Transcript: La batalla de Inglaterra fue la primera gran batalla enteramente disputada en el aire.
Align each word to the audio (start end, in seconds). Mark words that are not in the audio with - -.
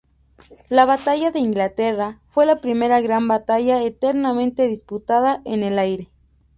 La 0.67 0.85
batalla 0.85 1.29
de 1.29 1.37
Inglaterra 1.37 2.21
fue 2.29 2.47
la 2.47 2.59
primera 2.59 2.99
gran 3.01 3.27
batalla 3.27 3.83
enteramente 3.83 4.67
disputada 4.67 5.43
en 5.45 5.61
el 5.61 5.77
aire. 5.77 6.07